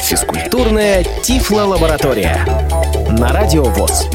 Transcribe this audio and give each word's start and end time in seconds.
Физкультурная 0.00 1.04
Тифло-лаборатория 1.22 2.46
на 3.10 3.30
Радио 3.30 3.64
ВОЗ. 3.64 4.08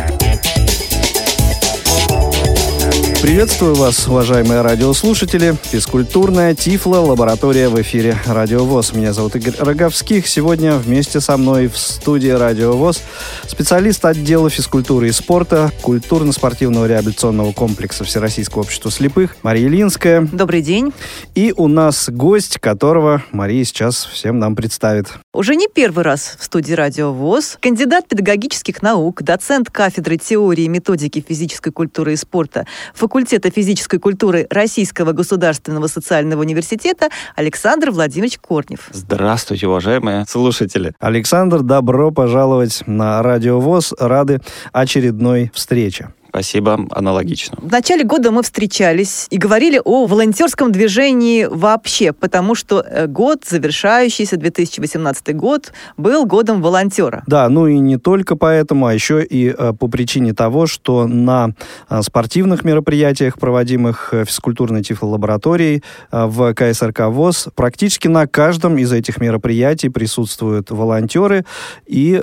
Приветствую 3.22 3.76
вас, 3.76 4.08
уважаемые 4.08 4.62
радиослушатели. 4.62 5.54
Физкультурная 5.64 6.56
Тифла, 6.56 7.00
лаборатория 7.00 7.68
в 7.68 7.80
эфире 7.82 8.16
Радио 8.26 8.64
ВОЗ. 8.64 8.94
Меня 8.94 9.12
зовут 9.12 9.36
Игорь 9.36 9.56
Роговских. 9.60 10.26
Сегодня 10.26 10.76
вместе 10.76 11.20
со 11.20 11.36
мной 11.36 11.68
в 11.68 11.78
студии 11.78 12.30
Радио 12.30 12.78
ВОЗ 12.78 13.02
специалист 13.46 14.06
отдела 14.06 14.50
физкультуры 14.50 15.10
и 15.10 15.12
спорта 15.12 15.70
культурно-спортивного 15.82 16.86
реабилитационного 16.86 17.52
комплекса 17.52 18.06
Всероссийского 18.06 18.62
общества 18.62 18.90
слепых 18.90 19.36
Мария 19.44 19.68
Ильинская. 19.68 20.22
Добрый 20.32 20.62
день. 20.62 20.94
И 21.36 21.54
у 21.58 21.68
нас 21.68 22.10
гость, 22.10 22.58
которого 22.60 23.22
Мария 23.34 23.66
сейчас 23.66 24.06
всем 24.06 24.40
нам 24.40 24.56
представит. 24.56 25.10
Уже 25.34 25.58
не 25.58 25.68
первый 25.68 26.06
раз 26.06 26.38
в 26.40 26.46
студии 26.46 26.72
Радио 26.72 27.12
ВОЗ 27.12 27.58
кандидат 27.60 28.08
педагогических 28.08 28.82
наук, 28.82 29.24
доцент 29.24 29.70
кафедры 29.70 30.16
теории 30.16 30.64
и 30.64 30.70
методики 30.70 31.24
физической 31.28 31.74
культуры 31.74 32.14
и 32.14 32.16
спорта 32.16 32.66
факультета 33.10 33.50
физической 33.50 33.98
культуры 33.98 34.46
Российского 34.52 35.14
государственного 35.14 35.88
социального 35.88 36.42
университета 36.42 37.10
Александр 37.36 37.90
Владимирович 37.90 38.38
Корнев. 38.38 38.88
Здравствуйте, 38.92 39.66
уважаемые 39.66 40.26
слушатели. 40.28 40.94
Александр, 41.00 41.64
добро 41.64 42.12
пожаловать 42.12 42.84
на 42.86 43.24
Радио 43.24 43.60
ВОЗ. 43.60 43.96
Рады 43.98 44.42
очередной 44.74 45.50
встрече. 45.56 46.10
Спасибо, 46.30 46.88
аналогично. 46.92 47.58
В 47.60 47.72
начале 47.72 48.04
года 48.04 48.30
мы 48.30 48.44
встречались 48.44 49.26
и 49.32 49.38
говорили 49.38 49.82
о 49.84 50.06
волонтерском 50.06 50.72
движении 50.72 51.46
вообще, 51.46 52.14
потому 52.14 52.54
что 52.54 52.82
э, 52.82 53.08
год, 53.08 53.46
завершающийся 53.46 54.38
2018 54.38 55.36
год, 55.36 55.74
был 55.98 56.26
годом 56.26 56.62
волонтера. 56.62 57.24
Да, 57.26 57.50
ну 57.50 57.66
и 57.66 57.80
не 57.80 57.98
только 57.98 58.36
поэтому, 58.36 58.86
а 58.86 58.94
еще 58.94 59.24
и 59.24 59.50
э, 59.50 59.74
по 59.74 59.88
причине 59.88 60.34
того, 60.34 60.68
что 60.68 61.08
на 61.08 61.56
э, 61.90 62.02
спортивных 62.04 62.64
мероприятиях, 62.64 63.40
проводимых 63.40 64.14
физкультурной 64.14 64.84
тифлолабораторией 64.84 65.84
в 66.12 66.54
КСРК 66.54 67.08
ВОЗ, 67.08 67.48
практически 67.56 68.08
на 68.08 68.28
каждом 68.28 68.78
из 68.78 68.94
этих 68.94 69.20
мероприятий 69.20 69.90
присутствуют 69.90 70.70
волонтеры, 70.70 71.46
и, 71.88 72.22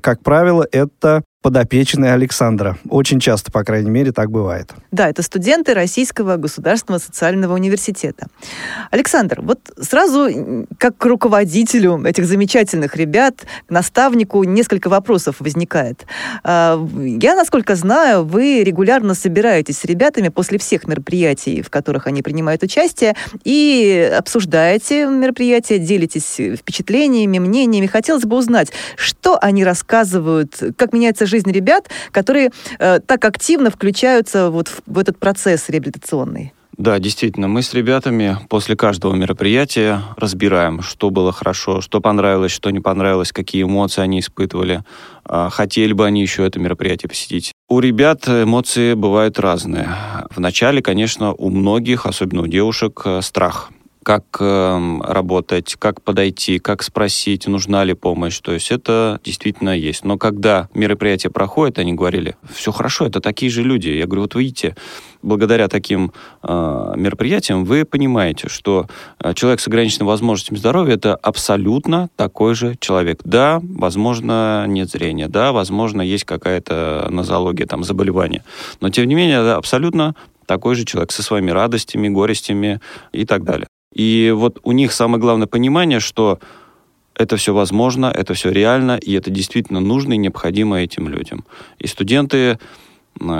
как 0.00 0.22
правило, 0.22 0.66
это 0.70 1.22
подопечные 1.40 2.12
Александра. 2.14 2.76
Очень 2.88 3.20
часто, 3.20 3.52
по 3.52 3.62
крайней 3.62 3.90
мере, 3.90 4.10
так 4.10 4.30
бывает. 4.30 4.72
Да, 4.90 5.08
это 5.08 5.22
студенты 5.22 5.72
Российского 5.72 6.36
государственного 6.36 7.00
социального 7.00 7.54
университета. 7.54 8.26
Александр, 8.90 9.40
вот 9.42 9.60
сразу 9.80 10.66
как 10.78 10.96
к 10.96 11.04
руководителю 11.04 12.04
этих 12.04 12.26
замечательных 12.26 12.96
ребят, 12.96 13.46
к 13.66 13.70
наставнику 13.70 14.42
несколько 14.42 14.88
вопросов 14.88 15.36
возникает. 15.38 16.06
А, 16.42 16.84
я, 16.96 17.36
насколько 17.36 17.76
знаю, 17.76 18.24
вы 18.24 18.64
регулярно 18.64 19.14
собираетесь 19.14 19.78
с 19.78 19.84
ребятами 19.84 20.30
после 20.30 20.58
всех 20.58 20.88
мероприятий, 20.88 21.62
в 21.62 21.70
которых 21.70 22.08
они 22.08 22.22
принимают 22.22 22.64
участие, 22.64 23.14
и 23.44 24.12
обсуждаете 24.18 25.06
мероприятия, 25.06 25.78
делитесь 25.78 26.40
впечатлениями, 26.58 27.38
мнениями. 27.38 27.86
Хотелось 27.86 28.24
бы 28.24 28.36
узнать, 28.36 28.72
что 28.96 29.38
они 29.40 29.64
рассказывают, 29.64 30.60
как 30.76 30.92
меняется 30.92 31.27
жизнь 31.28 31.52
ребят, 31.52 31.88
которые 32.10 32.50
э, 32.78 33.00
так 33.00 33.24
активно 33.24 33.70
включаются 33.70 34.50
вот 34.50 34.68
в, 34.68 34.80
в 34.86 34.98
этот 34.98 35.18
процесс 35.18 35.68
реабилитационный? 35.68 36.52
Да, 36.78 37.00
действительно, 37.00 37.48
мы 37.48 37.62
с 37.62 37.74
ребятами 37.74 38.38
после 38.48 38.76
каждого 38.76 39.12
мероприятия 39.12 40.00
разбираем, 40.16 40.80
что 40.80 41.10
было 41.10 41.32
хорошо, 41.32 41.80
что 41.80 42.00
понравилось, 42.00 42.52
что 42.52 42.70
не 42.70 42.78
понравилось, 42.78 43.32
какие 43.32 43.64
эмоции 43.64 44.00
они 44.00 44.20
испытывали, 44.20 44.84
а, 45.24 45.50
хотели 45.50 45.92
бы 45.92 46.06
они 46.06 46.22
еще 46.22 46.46
это 46.46 46.60
мероприятие 46.60 47.08
посетить. 47.08 47.52
У 47.68 47.80
ребят 47.80 48.28
эмоции 48.28 48.94
бывают 48.94 49.40
разные. 49.40 49.88
Вначале, 50.30 50.80
конечно, 50.80 51.34
у 51.34 51.50
многих, 51.50 52.06
особенно 52.06 52.42
у 52.42 52.46
девушек, 52.46 53.02
э, 53.04 53.22
страх 53.22 53.72
как 54.08 54.24
э, 54.40 55.00
работать, 55.02 55.76
как 55.78 56.00
подойти, 56.00 56.58
как 56.58 56.82
спросить, 56.82 57.46
нужна 57.46 57.84
ли 57.84 57.92
помощь. 57.92 58.40
То 58.40 58.52
есть 58.54 58.70
это 58.70 59.20
действительно 59.22 59.76
есть. 59.76 60.02
Но 60.02 60.16
когда 60.16 60.70
мероприятие 60.72 61.30
проходит, 61.30 61.78
они 61.78 61.92
говорили, 61.92 62.34
все 62.50 62.72
хорошо, 62.72 63.04
это 63.04 63.20
такие 63.20 63.50
же 63.50 63.62
люди. 63.62 63.90
Я 63.90 64.06
говорю, 64.06 64.22
вот 64.22 64.34
видите, 64.34 64.76
благодаря 65.20 65.68
таким 65.68 66.12
э, 66.42 66.92
мероприятиям 66.96 67.66
вы 67.66 67.84
понимаете, 67.84 68.48
что 68.48 68.86
э, 69.22 69.34
человек 69.34 69.60
с 69.60 69.68
ограниченными 69.68 70.08
возможностями 70.08 70.56
здоровья 70.56 70.94
это 70.94 71.14
абсолютно 71.14 72.08
такой 72.16 72.54
же 72.54 72.76
человек. 72.80 73.20
Да, 73.24 73.60
возможно, 73.62 74.64
нет 74.66 74.88
зрения, 74.88 75.28
да, 75.28 75.52
возможно, 75.52 76.00
есть 76.00 76.24
какая-то 76.24 77.08
нозология, 77.10 77.66
там, 77.66 77.84
заболевание. 77.84 78.42
Но, 78.80 78.88
тем 78.88 79.06
не 79.06 79.14
менее, 79.14 79.40
это 79.40 79.56
абсолютно 79.56 80.14
такой 80.46 80.76
же 80.76 80.86
человек 80.86 81.12
со 81.12 81.22
своими 81.22 81.50
радостями, 81.50 82.08
горестями 82.08 82.80
и 83.12 83.26
так 83.26 83.44
далее. 83.44 83.67
И 83.98 84.32
вот 84.34 84.60
у 84.62 84.72
них 84.72 84.92
самое 84.92 85.20
главное 85.20 85.48
понимание, 85.48 86.00
что 86.00 86.38
это 87.14 87.36
все 87.36 87.52
возможно, 87.52 88.06
это 88.06 88.32
все 88.32 88.50
реально, 88.50 88.96
и 88.96 89.12
это 89.12 89.30
действительно 89.30 89.80
нужно 89.80 90.12
и 90.12 90.16
необходимо 90.16 90.80
этим 90.80 91.08
людям. 91.08 91.44
И 91.78 91.86
студенты 91.86 92.58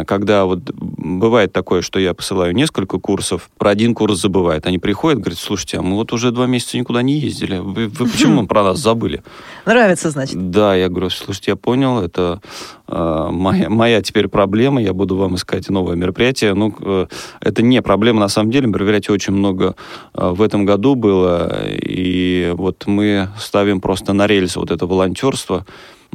когда 0.07 0.45
вот 0.45 0.61
бывает 0.99 1.53
такое, 1.53 1.81
что 1.81 2.01
я 2.01 2.13
посылаю 2.13 2.55
несколько 2.55 2.99
курсов, 2.99 3.49
про 3.57 3.71
один 3.71 3.95
курс 3.95 4.21
забывает. 4.21 4.67
Они 4.67 4.79
приходят, 4.79 5.21
говорят, 5.21 5.39
слушайте, 5.39 5.79
а 5.79 5.83
мы 5.83 5.95
вот 5.95 6.13
уже 6.13 6.33
два 6.33 6.47
месяца 6.47 6.77
никуда 6.77 7.03
не 7.03 7.15
ездили. 7.15 7.59
Вы, 7.59 7.87
вы 7.89 8.07
почему 8.11 8.47
про 8.47 8.65
нас 8.65 8.81
забыли? 8.81 9.23
Нравится, 9.65 10.11
значит. 10.11 10.51
Да, 10.51 10.75
я 10.75 10.89
говорю, 10.89 11.11
слушайте, 11.11 11.53
я 11.53 11.57
понял, 11.57 12.01
это 12.01 12.41
э, 12.89 13.29
моя, 13.31 13.71
моя 13.71 14.03
теперь 14.03 14.29
проблема, 14.29 14.83
я 14.83 14.93
буду 14.93 15.17
вам 15.17 15.37
искать 15.37 15.71
новое 15.71 15.95
мероприятие. 15.95 16.55
Ну, 16.55 16.75
э, 16.81 17.07
это 17.41 17.63
не 17.63 17.81
проблема, 17.81 18.21
на 18.21 18.29
самом 18.29 18.51
деле, 18.51 18.67
мероприятий 18.67 19.13
очень 19.13 19.33
много 19.33 19.77
э, 20.15 20.29
в 20.31 20.43
этом 20.43 20.67
году 20.67 20.97
было, 20.97 21.65
и 21.69 22.53
вот 22.57 22.87
мы 22.87 23.29
ставим 23.39 23.81
просто 23.81 24.13
на 24.13 24.27
рельсы 24.27 24.59
вот 24.59 24.73
это 24.73 24.85
волонтерство, 24.87 25.65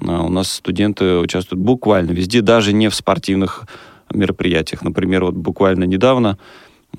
а 0.05 0.23
у 0.23 0.29
нас 0.29 0.51
студенты 0.51 1.19
участвуют 1.19 1.63
буквально 1.63 2.11
везде, 2.11 2.41
даже 2.41 2.73
не 2.73 2.89
в 2.89 2.95
спортивных 2.95 3.65
мероприятиях. 4.15 4.83
Например, 4.83 5.25
вот 5.25 5.35
буквально 5.35 5.85
недавно 5.85 6.37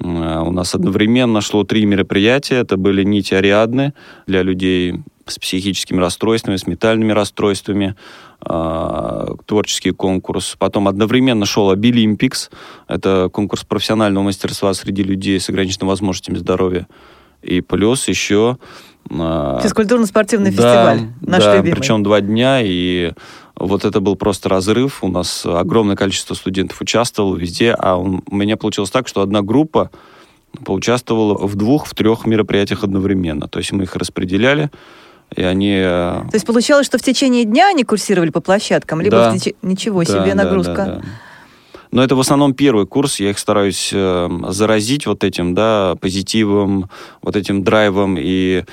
а, 0.02 0.42
у 0.42 0.50
нас 0.50 0.74
одновременно 0.74 1.40
шло 1.40 1.64
три 1.64 1.86
мероприятия. 1.86 2.56
Это 2.56 2.76
были 2.76 3.02
нити 3.02 3.34
Ариадны 3.34 3.92
для 4.26 4.42
людей 4.42 5.00
с 5.26 5.38
психическими 5.38 6.00
расстройствами, 6.00 6.56
с 6.56 6.66
ментальными 6.66 7.12
расстройствами, 7.12 7.94
э, 8.44 9.26
творческий 9.46 9.92
конкурс. 9.92 10.54
Потом 10.58 10.86
одновременно 10.86 11.46
шел 11.46 11.72
Abilimpics. 11.72 12.50
Это 12.88 13.30
конкурс 13.32 13.64
профессионального 13.64 14.22
мастерства 14.24 14.74
среди 14.74 15.02
людей 15.02 15.40
с 15.40 15.48
ограниченными 15.48 15.88
возможностями 15.88 16.36
здоровья. 16.36 16.86
И 17.42 17.62
плюс 17.62 18.08
еще 18.08 18.58
а, 19.10 19.60
Физкультурно-спортивный 19.62 20.50
да, 20.50 20.56
фестиваль, 20.56 21.12
наш 21.20 21.44
да, 21.44 21.56
любимый. 21.56 21.76
причем 21.76 22.02
два 22.02 22.20
дня, 22.20 22.60
и 22.62 23.12
вот 23.56 23.84
это 23.84 24.00
был 24.00 24.16
просто 24.16 24.48
разрыв. 24.48 25.02
У 25.02 25.08
нас 25.08 25.44
огромное 25.46 25.96
количество 25.96 26.34
студентов 26.34 26.80
участвовало 26.80 27.36
везде, 27.36 27.72
а 27.72 27.96
у 27.96 28.22
меня 28.30 28.56
получилось 28.56 28.90
так, 28.90 29.08
что 29.08 29.22
одна 29.22 29.42
группа 29.42 29.90
поучаствовала 30.64 31.46
в 31.46 31.54
двух, 31.56 31.86
в 31.86 31.94
трех 31.94 32.26
мероприятиях 32.26 32.84
одновременно. 32.84 33.48
То 33.48 33.58
есть 33.58 33.72
мы 33.72 33.84
их 33.84 33.96
распределяли, 33.96 34.70
и 35.34 35.42
они... 35.42 35.76
Э, 35.78 36.22
То 36.30 36.34
есть 36.34 36.46
получалось, 36.46 36.86
что 36.86 36.98
в 36.98 37.02
течение 37.02 37.44
дня 37.44 37.68
они 37.68 37.84
курсировали 37.84 38.30
по 38.30 38.40
площадкам, 38.40 39.00
либо 39.00 39.16
да, 39.16 39.30
в 39.30 39.38
теч... 39.38 39.54
ничего 39.62 40.04
да, 40.04 40.06
себе 40.06 40.34
нагрузка. 40.34 40.74
Да, 40.74 40.86
да, 40.86 40.96
да. 40.96 41.04
Но 41.90 42.02
это 42.02 42.16
в 42.16 42.20
основном 42.20 42.54
первый 42.54 42.86
курс, 42.86 43.20
я 43.20 43.30
их 43.30 43.38
стараюсь 43.38 43.90
э, 43.92 44.28
заразить 44.48 45.06
вот 45.06 45.22
этим, 45.22 45.54
да, 45.54 45.94
позитивом, 46.00 46.90
вот 47.22 47.36
этим 47.36 47.62
драйвом 47.62 48.16
и 48.18 48.64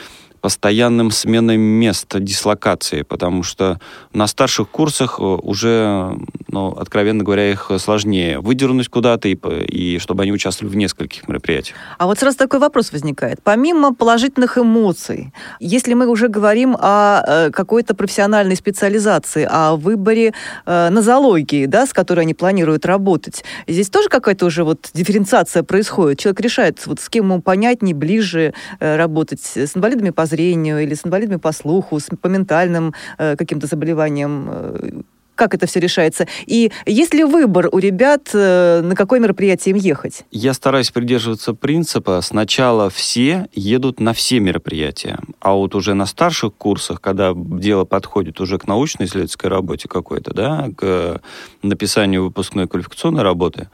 постоянным 0.41 1.11
сменой 1.11 1.57
мест 1.57 2.07
дислокации, 2.19 3.03
потому 3.03 3.43
что 3.43 3.79
на 4.11 4.27
старших 4.27 4.69
курсах 4.69 5.19
э, 5.19 5.23
уже, 5.23 6.17
ну, 6.47 6.69
откровенно 6.69 7.23
говоря, 7.23 7.49
их 7.49 7.71
сложнее 7.77 8.39
выдернуть 8.39 8.89
куда-то 8.89 9.27
и, 9.27 9.35
и 9.35 9.99
чтобы 9.99 10.23
они 10.23 10.31
участвовали 10.31 10.73
в 10.73 10.75
нескольких 10.75 11.27
мероприятиях. 11.27 11.77
А 11.97 12.07
вот 12.07 12.19
сразу 12.19 12.37
такой 12.37 12.59
вопрос 12.59 12.91
возникает. 12.91 13.41
Помимо 13.43 13.93
положительных 13.93 14.57
эмоций, 14.57 15.31
если 15.59 15.93
мы 15.93 16.07
уже 16.07 16.27
говорим 16.27 16.75
о 16.79 17.23
э, 17.25 17.51
какой-то 17.51 17.93
профессиональной 17.93 18.55
специализации, 18.55 19.47
о 19.49 19.75
выборе 19.75 20.33
э, 20.65 20.89
нозологии, 20.89 21.67
да, 21.67 21.85
с 21.85 21.93
которой 21.93 22.21
они 22.21 22.33
планируют 22.33 22.85
работать, 22.85 23.43
здесь 23.67 23.89
тоже 23.89 24.09
какая-то 24.09 24.45
уже 24.47 24.63
вот 24.63 24.89
дифференциация 24.93 25.63
происходит? 25.63 26.19
Человек 26.19 26.41
решает, 26.41 26.87
вот 26.87 26.99
с 26.99 27.09
кем 27.09 27.25
ему 27.25 27.41
понятнее, 27.41 27.93
ближе 27.93 28.53
э, 28.79 28.95
работать, 28.97 29.41
с 29.41 29.75
инвалидами 29.75 30.09
по 30.09 30.25
зрению 30.31 30.81
или 30.83 30.95
с 30.95 31.05
инвалидами 31.05 31.37
по 31.37 31.51
слуху, 31.51 31.99
с, 31.99 32.09
по 32.21 32.27
ментальным 32.27 32.93
э, 33.17 33.35
каким-то 33.35 33.67
заболеваниям. 33.67 34.49
Э, 34.49 35.01
Как 35.35 35.53
это 35.55 35.65
все 35.65 35.79
решается? 35.79 36.27
И 36.45 36.71
есть 36.85 37.13
ли 37.13 37.23
выбор 37.23 37.69
у 37.71 37.79
ребят, 37.79 38.29
э, 38.33 38.81
на 38.83 38.95
какое 38.95 39.19
мероприятие 39.19 39.71
им 39.73 39.77
ехать? 39.81 40.25
Я 40.31 40.53
стараюсь 40.53 40.91
придерживаться 40.91 41.53
принципа, 41.53 42.21
сначала 42.21 42.89
все 42.89 43.47
едут 43.53 43.99
на 43.99 44.11
все 44.13 44.39
мероприятия, 44.39 45.17
а 45.39 45.53
вот 45.53 45.73
уже 45.75 45.93
на 45.93 46.05
старших 46.05 46.53
курсах, 46.57 47.01
когда 47.01 47.33
дело 47.35 47.85
подходит 47.85 48.39
уже 48.41 48.57
к 48.57 48.67
научно-исследовательской 48.67 49.49
работе 49.49 49.87
какой-то, 49.87 50.33
да, 50.33 50.69
к 50.77 51.21
написанию 51.63 52.23
выпускной 52.23 52.67
квалификационной 52.67 53.23
работы, 53.23 53.67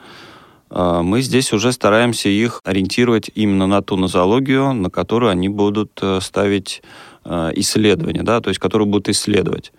мы 0.70 1.22
здесь 1.22 1.54
уже 1.54 1.72
стараемся 1.72 2.30
их 2.30 2.62
ориентировать 2.64 3.32
именно 3.36 3.68
на 3.68 3.82
ту 3.82 3.96
нозологию, 3.96 4.74
на 4.74 4.90
которую 4.90 5.32
они 5.32 5.50
будут 5.50 6.00
э, 6.02 6.20
ставить 6.22 6.82
исследования, 7.56 8.24
да, 8.24 8.40
то 8.40 8.48
есть 8.48 8.58
которую 8.58 8.88
будут 8.88 9.10
исследовать. 9.10 9.74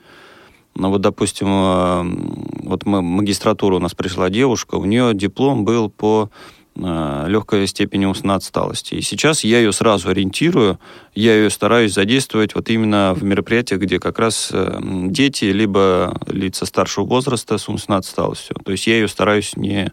Ну 0.79 0.91
вот, 0.91 1.01
допустим, 1.01 1.49
э, 1.51 2.67
вот 2.69 2.87
мы, 2.87 3.03
магистратура 3.03 3.77
у 3.77 3.79
нас 3.81 3.95
пришла 3.95 4.31
девушка, 4.31 4.77
у 4.77 4.85
нее 4.85 5.13
диплом 5.13 5.65
был 5.65 5.91
по 5.91 6.31
э, 6.77 7.25
легкой 7.27 7.67
степени 7.67 8.05
умственной 8.05 8.37
отсталости. 8.37 8.95
И 8.95 9.03
сейчас 9.03 9.43
я 9.43 9.59
ее 9.59 9.73
сразу 9.73 10.09
ориентирую, 10.09 10.79
я 11.17 11.35
ее 11.35 11.51
стараюсь 11.51 11.95
задействовать 11.95 12.55
вот 12.55 12.69
именно 12.71 13.13
в 13.17 13.25
мероприятиях, 13.25 13.81
где 13.81 13.99
как 13.99 14.21
раз 14.21 14.51
э, 14.53 14.79
дети, 14.81 15.47
либо 15.47 16.17
лица 16.29 16.65
старшего 16.65 17.05
возраста 17.05 17.59
с 17.59 17.69
умственной 17.69 17.99
отсталостью. 17.99 18.57
То 18.65 18.71
есть 18.71 18.87
я 18.87 18.95
ее 18.95 19.09
стараюсь 19.09 19.57
не 19.57 19.93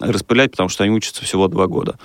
распылять, 0.00 0.52
потому 0.52 0.68
что 0.68 0.84
они 0.84 0.92
учатся 0.92 1.24
всего 1.24 1.48
два 1.48 1.66
года. 1.66 1.98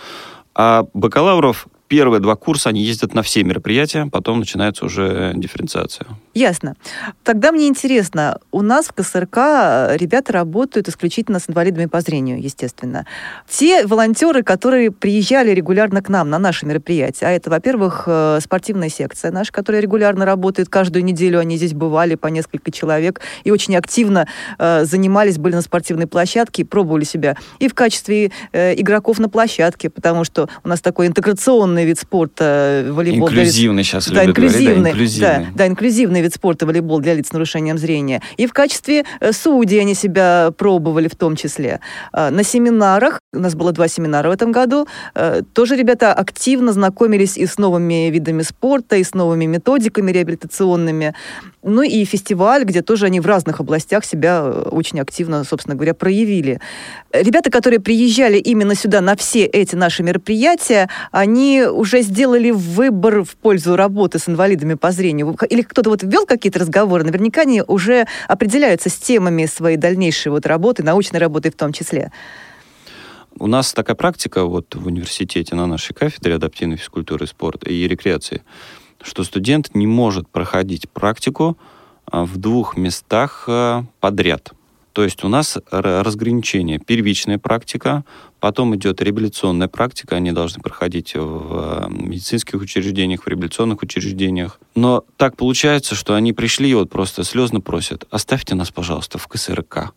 А 0.56 0.86
бакалавров 0.94 1.68
первые 1.88 2.20
два 2.20 2.36
курса 2.36 2.70
они 2.70 2.82
ездят 2.82 3.14
на 3.14 3.22
все 3.22 3.44
мероприятия, 3.44 4.08
потом 4.12 4.40
начинается 4.40 4.86
уже 4.86 5.34
дифференциация. 5.36 6.08
Ясно. 6.34 6.76
Тогда 7.24 7.52
мне 7.52 7.68
интересно, 7.68 8.40
у 8.52 8.62
нас 8.62 8.88
в 8.88 8.94
КСРК 8.94 9.38
ребята 10.00 10.34
работают 10.34 10.90
исключительно 10.90 11.40
с 11.40 11.48
инвалидами 11.48 11.86
по 11.86 12.02
зрению, 12.02 12.42
естественно. 12.42 13.06
Те 13.48 13.86
волонтеры, 13.86 14.42
которые 14.42 14.92
приезжали 14.92 15.52
регулярно 15.52 16.02
к 16.02 16.10
нам 16.10 16.30
на 16.32 16.40
наши 16.40 16.66
мероприятия, 16.66 17.28
а 17.28 17.30
это, 17.30 17.52
во-первых, 17.52 18.06
э, 18.08 18.40
спортивная 18.42 18.90
секция 18.90 19.32
наша, 19.32 19.52
которая 19.52 19.82
регулярно 19.82 20.26
работает, 20.26 20.70
каждую 20.70 21.04
неделю 21.04 21.40
они 21.40 21.58
здесь 21.58 21.74
бывали 21.74 22.16
по 22.16 22.28
несколько 22.28 22.72
человек 22.72 23.22
и 23.44 23.52
очень 23.52 23.76
активно 23.76 24.28
э, 24.58 24.86
занимались, 24.86 25.38
были 25.38 25.54
на 25.54 25.62
спортивной 25.62 26.08
площадке, 26.08 26.66
пробовали 26.66 27.04
себя 27.04 27.38
и 27.60 27.68
в 27.68 27.76
качестве 27.76 28.32
э, 28.52 28.74
игроков 28.80 29.20
на 29.20 29.30
площадке, 29.30 29.92
потому 29.92 30.24
что 30.24 30.50
у 30.64 30.68
нас 30.68 30.82
такой 30.82 31.06
интеграционный 31.06 31.73
инклюзивный 31.74 31.86
вид 31.86 32.00
спорта 32.00 32.44
э, 32.86 32.92
волейбол. 32.92 33.28
Инклюзивный 33.30 33.84
сейчас 33.84 34.10
да, 34.10 34.26
инклюзивный, 34.26 34.76
говорить, 34.76 34.84
да, 34.84 34.90
инклюзивный. 34.92 35.46
Да, 35.46 35.52
да, 35.56 35.68
инклюзивный 35.68 36.22
вид 36.22 36.34
спорта 36.34 36.66
волейбол 36.66 37.00
для 37.00 37.14
лиц 37.14 37.30
с 37.30 37.34
нарушением 37.34 37.78
зрения. 37.78 38.22
И 38.38 38.48
в 38.48 38.54
качестве 38.54 39.06
э, 39.20 39.32
судей 39.32 39.82
они 39.82 39.96
себя 39.96 40.52
пробовали 40.58 41.08
в 41.08 41.16
том 41.16 41.36
числе. 41.36 41.80
А, 42.12 42.30
на 42.30 42.44
семинарах, 42.44 43.20
у 43.34 43.40
нас 43.40 43.56
было 43.56 43.72
два 43.72 43.88
семинара 43.88 44.30
в 44.30 44.32
этом 44.32 44.52
году, 44.52 44.88
э, 45.16 45.42
тоже 45.54 45.76
ребята 45.76 46.14
активно 46.14 46.74
знакомились 46.74 47.38
и 47.38 47.46
с 47.46 47.58
новыми 47.58 48.10
видами 48.10 48.44
спорта, 48.44 48.98
и 48.98 49.04
с 49.04 49.14
новыми 49.14 49.46
методиками 49.46 50.12
реабилитационными. 50.12 51.14
Ну 51.64 51.82
и 51.82 52.06
фестиваль, 52.06 52.66
где 52.66 52.82
тоже 52.82 53.06
они 53.06 53.20
в 53.20 53.26
разных 53.26 53.62
областях 53.62 54.06
себя 54.06 54.44
очень 54.44 55.00
активно, 55.00 55.44
собственно 55.44 55.76
говоря, 55.76 55.94
проявили. 55.94 56.60
Ребята, 57.14 57.50
которые 57.50 57.80
приезжали 57.80 58.38
именно 58.38 58.76
сюда 58.76 59.02
на 59.02 59.16
все 59.16 59.46
эти 59.46 59.76
наши 59.76 60.04
мероприятия, 60.04 60.90
они 61.12 61.63
уже 61.72 62.02
сделали 62.02 62.52
выбор 62.52 63.24
в 63.24 63.36
пользу 63.36 63.76
работы 63.76 64.20
с 64.20 64.28
инвалидами 64.28 64.76
по 64.76 64.92
зрению? 64.92 65.38
Или 65.50 65.62
кто-то 65.62 65.90
вот 65.90 66.04
ввел 66.04 66.26
какие-то 66.26 66.60
разговоры? 66.60 67.04
Наверняка 67.04 67.42
они 67.42 67.62
уже 67.62 68.06
определяются 68.28 68.90
с 68.90 68.98
темами 68.98 69.46
своей 69.46 69.78
дальнейшей 69.78 70.32
вот 70.32 70.46
работы, 70.46 70.84
научной 70.84 71.20
работы 71.20 71.52
в 71.52 71.56
том 71.56 71.74
числе. 71.74 72.12
У 73.40 73.48
нас 73.48 73.74
такая 73.74 73.96
практика 73.96 74.46
вот 74.46 74.76
в 74.76 74.86
университете 74.86 75.56
на 75.56 75.66
нашей 75.66 75.94
кафедре 75.94 76.36
адаптивной 76.36 76.78
физкультуры, 76.78 77.26
спорта 77.26 77.70
и 77.70 77.88
рекреации, 77.88 78.44
что 79.02 79.24
студент 79.24 79.74
не 79.74 79.88
может 79.88 80.30
проходить 80.30 80.90
практику 80.90 81.58
а, 82.06 82.26
в 82.26 82.38
двух 82.38 82.78
местах 82.78 83.46
а, 83.48 83.86
подряд– 84.00 84.54
то 84.94 85.04
есть 85.04 85.24
у 85.24 85.28
нас 85.28 85.58
разграничение. 85.72 86.80
Первичная 86.80 87.40
практика, 87.40 88.06
потом 88.40 88.76
идет 88.76 89.02
реабилитационная 89.02 89.68
практика, 89.68 90.16
они 90.16 90.32
должны 90.32 90.62
проходить 90.62 91.16
в 91.16 91.88
э, 91.88 91.90
медицинских 91.90 92.62
учреждениях, 92.62 93.24
в 93.24 93.28
реабилитационных 93.28 93.82
учреждениях. 93.82 94.60
Но 94.76 95.04
так 95.18 95.36
получается, 95.36 95.96
что 95.96 96.14
они 96.14 96.32
пришли 96.32 96.70
и 96.70 96.74
вот 96.76 96.92
просто 96.92 97.24
слезно 97.24 97.60
просят, 97.60 98.06
оставьте 98.12 98.54
нас, 98.54 98.72
пожалуйста, 98.72 99.18
в 99.18 99.28
КСРК. 99.28 99.94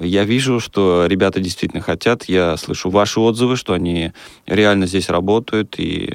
Я 0.00 0.24
вижу, 0.24 0.58
что 0.58 1.06
ребята 1.06 1.38
действительно 1.38 1.80
хотят, 1.80 2.24
я 2.24 2.56
слышу 2.56 2.90
ваши 2.90 3.20
отзывы, 3.20 3.56
что 3.56 3.74
они 3.74 4.12
реально 4.46 4.86
здесь 4.86 5.08
работают, 5.08 5.78
и 5.78 6.14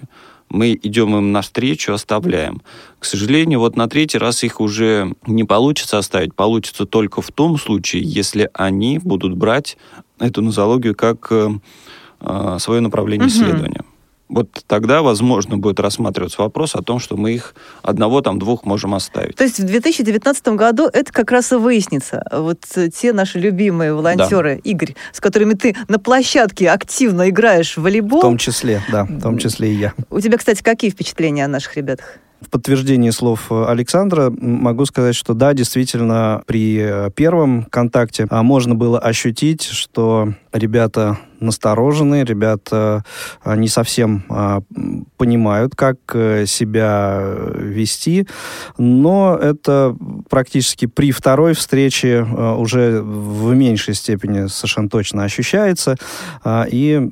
мы 0.49 0.77
идем 0.81 1.15
им 1.15 1.31
навстречу, 1.31 1.93
оставляем. 1.93 2.61
К 2.99 3.05
сожалению, 3.05 3.59
вот 3.59 3.75
на 3.75 3.87
третий 3.87 4.17
раз 4.17 4.43
их 4.43 4.61
уже 4.61 5.13
не 5.25 5.43
получится 5.43 5.97
оставить. 5.97 6.33
Получится 6.33 6.85
только 6.85 7.21
в 7.21 7.31
том 7.31 7.57
случае, 7.57 8.03
если 8.03 8.49
они 8.53 8.99
будут 8.99 9.35
брать 9.35 9.77
эту 10.19 10.41
нозологию 10.41 10.95
как 10.95 11.27
э, 11.31 11.49
э 12.21 12.57
свое 12.59 12.81
направление 12.81 13.27
угу. 13.27 13.33
исследования 13.33 13.83
вот 14.29 14.63
тогда, 14.67 15.01
возможно, 15.01 15.57
будет 15.57 15.79
рассматриваться 15.79 16.41
вопрос 16.41 16.75
о 16.75 16.81
том, 16.81 16.99
что 16.99 17.17
мы 17.17 17.33
их 17.33 17.55
одного, 17.81 18.21
там, 18.21 18.37
двух 18.39 18.63
можем 18.63 18.93
оставить. 18.93 19.35
То 19.35 19.43
есть 19.43 19.59
в 19.59 19.65
2019 19.65 20.49
году 20.49 20.87
это 20.91 21.11
как 21.11 21.31
раз 21.31 21.51
и 21.51 21.55
выяснится. 21.55 22.23
Вот 22.31 22.59
те 22.93 23.11
наши 23.11 23.39
любимые 23.39 23.93
волонтеры, 23.93 24.61
да. 24.63 24.69
Игорь, 24.69 24.95
с 25.11 25.19
которыми 25.19 25.55
ты 25.55 25.75
на 25.87 25.99
площадке 25.99 26.69
активно 26.69 27.29
играешь 27.29 27.75
в 27.75 27.81
волейбол. 27.81 28.19
В 28.19 28.21
том 28.21 28.37
числе, 28.37 28.81
да, 28.91 29.05
в 29.05 29.21
том 29.21 29.39
числе 29.39 29.73
и 29.73 29.75
я. 29.75 29.93
У 30.09 30.19
тебя, 30.21 30.37
кстати, 30.37 30.61
какие 30.61 30.91
впечатления 30.91 31.45
о 31.45 31.47
наших 31.47 31.75
ребятах? 31.75 32.19
В 32.41 32.49
подтверждение 32.49 33.11
слов 33.11 33.51
Александра 33.51 34.29
могу 34.29 34.85
сказать, 34.85 35.15
что 35.15 35.33
да, 35.33 35.53
действительно, 35.53 36.41
при 36.45 36.77
э, 36.79 37.09
первом 37.13 37.63
контакте 37.63 38.27
а, 38.29 38.43
можно 38.43 38.75
было 38.75 38.97
ощутить, 38.97 39.63
что 39.63 40.33
ребята 40.53 41.17
насторожены, 41.39 42.23
ребята 42.23 43.03
а, 43.43 43.55
не 43.55 43.67
совсем 43.67 44.23
а, 44.29 44.61
понимают, 45.17 45.75
как 45.75 45.97
э, 46.13 46.45
себя 46.45 47.21
вести, 47.55 48.27
но 48.77 49.37
это 49.41 49.95
практически 50.29 50.85
при 50.85 51.11
второй 51.11 51.53
встрече 51.53 52.23
уже 52.23 53.01
в 53.01 53.53
меньшей 53.53 53.93
степени 53.93 54.47
совершенно 54.47 54.89
точно 54.89 55.23
ощущается, 55.23 55.97
и 56.45 57.09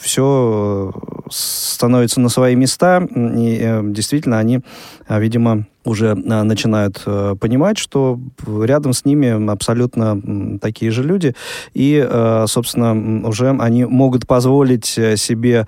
все 0.00 0.92
становится 1.30 2.20
на 2.20 2.28
свои 2.28 2.54
места, 2.54 3.06
и 3.14 3.58
э, 3.60 3.82
действительно 3.84 4.38
они, 4.38 4.60
видимо, 5.08 5.66
уже 5.84 6.12
а, 6.12 6.44
начинают 6.44 7.02
э, 7.06 7.34
понимать, 7.40 7.78
что 7.78 8.18
рядом 8.46 8.92
с 8.92 9.04
ними 9.04 9.50
абсолютно 9.50 10.58
такие 10.60 10.90
же 10.90 11.02
люди, 11.02 11.34
и, 11.74 12.04
э, 12.08 12.44
собственно, 12.48 13.28
уже 13.28 13.50
они 13.50 13.84
могут 13.84 14.26
позволить 14.26 14.96
э, 14.96 15.16
себе 15.16 15.66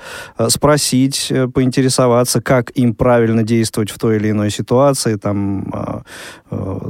спросить, 0.48 1.32
поинтересоваться, 1.54 2.40
как 2.40 2.70
им 2.76 2.94
правильно 2.94 3.42
действовать 3.42 3.90
в 3.90 3.98
той 3.98 4.16
или 4.16 4.30
иной 4.30 4.50
ситуации, 4.50 5.16
там, 5.16 6.04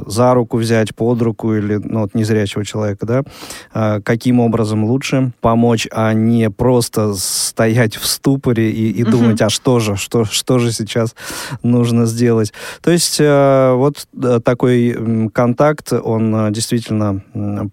за 0.07 0.33
руку 0.33 0.57
взять, 0.57 0.95
под 0.95 1.21
руку 1.21 1.53
или, 1.53 1.79
ну, 1.83 2.01
вот, 2.01 2.13
незрячего 2.13 2.63
человека, 2.63 3.05
да, 3.05 4.01
каким 4.01 4.39
образом 4.39 4.83
лучше 4.85 5.31
помочь, 5.41 5.87
а 5.91 6.13
не 6.13 6.49
просто 6.49 7.13
стоять 7.15 7.95
в 7.95 8.05
ступоре 8.05 8.71
и, 8.71 8.91
и 8.91 9.03
угу. 9.03 9.11
думать, 9.11 9.41
а 9.41 9.49
что 9.49 9.79
же, 9.79 9.95
что, 9.95 10.25
что 10.25 10.59
же 10.59 10.71
сейчас 10.71 11.15
нужно 11.63 12.05
сделать. 12.05 12.53
То 12.81 12.91
есть 12.91 13.14
есть 13.15 13.19
э, 13.19 13.73
вот 13.75 14.07
э, 14.21 14.39
такой 14.43 15.29
контакт, 15.33 15.93
он 15.93 16.35
э, 16.35 16.51
действительно 16.51 17.21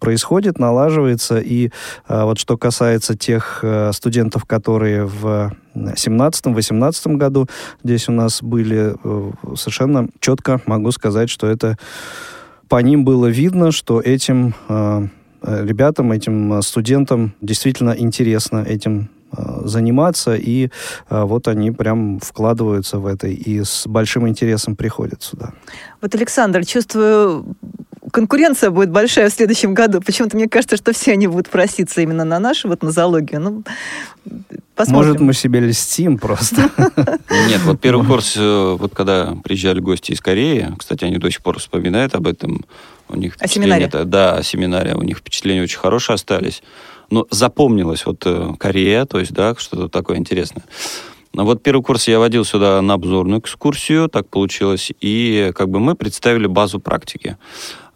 происходит, 0.01 0.59
налаживается. 0.59 1.39
И 1.39 1.71
вот 2.09 2.39
что 2.39 2.57
касается 2.57 3.17
тех 3.17 3.65
студентов, 3.93 4.45
которые 4.45 5.05
в 5.05 5.53
17-18 5.75 7.17
году 7.17 7.47
здесь 7.83 8.09
у 8.09 8.13
нас 8.13 8.43
были, 8.43 8.95
совершенно 9.57 10.09
четко 10.21 10.61
могу 10.67 10.91
сказать, 10.93 11.31
что 11.31 11.47
это 11.47 11.77
по 12.69 12.81
ним 12.83 13.05
было 13.05 13.27
видно, 13.27 13.73
что 13.73 14.01
этим 14.01 14.55
ребятам, 15.43 16.13
этим 16.13 16.63
студентам 16.63 17.35
действительно 17.41 17.95
интересно 17.97 18.65
этим 18.67 19.11
заниматься, 19.65 20.35
и 20.35 20.71
э, 21.11 21.23
вот 21.25 21.49
они 21.49 21.71
прям 21.71 22.21
вкладываются 22.21 22.99
в 22.99 23.07
это 23.07 23.29
и 23.29 23.63
с 23.65 23.87
большим 23.87 24.29
интересом 24.29 24.77
приходят 24.77 25.23
сюда. 25.23 25.53
Вот, 26.01 26.15
Александр, 26.15 26.65
чувствую, 26.65 27.57
конкуренция 28.11 28.71
будет 28.71 28.91
большая 28.91 29.31
в 29.31 29.33
следующем 29.33 29.75
году. 29.75 30.01
Почему-то 30.01 30.37
мне 30.37 30.49
кажется, 30.49 30.77
что 30.77 30.93
все 30.93 31.13
они 31.13 31.27
будут 31.27 31.49
проситься 31.49 32.01
именно 32.03 32.25
на 32.25 32.39
нашу 32.39 32.69
вот 32.69 32.83
нозологию. 32.83 33.41
Ну, 33.41 33.63
посмотрим. 34.75 35.09
Может, 35.09 35.21
мы 35.21 35.33
себе 35.33 35.61
льстим 35.61 36.19
просто. 36.19 36.71
Нет, 37.49 37.63
вот 37.65 37.81
первый 37.81 38.07
курс, 38.07 38.35
э, 38.37 38.77
вот 38.79 38.95
когда 38.95 39.35
приезжали 39.43 39.81
гости 39.81 40.13
из 40.13 40.21
Кореи, 40.21 40.75
кстати, 40.79 41.05
они 41.05 41.19
до 41.19 41.31
сих 41.31 41.43
пор 41.43 41.59
вспоминают 41.59 42.15
об 42.15 42.27
этом, 42.27 42.65
У 43.09 43.17
них 43.17 43.37
О 43.39 43.49
семинаре. 43.49 43.89
Да, 43.89 44.37
о 44.37 44.43
семинаре. 44.43 44.95
У 44.95 45.03
них 45.03 45.19
впечатления 45.19 45.63
очень 45.63 45.79
хорошие 45.79 46.15
остались. 46.15 46.63
Но 47.13 47.27
запомнилась 47.29 48.07
вот 48.07 48.23
э, 48.25 48.55
Корея, 48.59 49.05
то 49.05 49.19
есть, 49.19 49.35
да, 49.35 49.55
что-то 49.55 49.91
такое 49.91 50.17
интересное. 50.17 50.65
Ну, 51.35 51.45
вот 51.45 51.63
первый 51.63 51.83
курс 51.83 52.09
я 52.09 52.19
водил 52.19 52.43
сюда 52.43 52.81
на 52.81 52.95
обзорную 52.95 53.41
экскурсию, 53.41 54.09
так 54.09 54.31
получилось, 54.31 54.91
и 55.03 55.53
как 55.55 55.69
бы 55.69 55.79
мы 55.79 55.95
представили 55.95 56.47
базу 56.47 56.81
практики. 56.81 57.37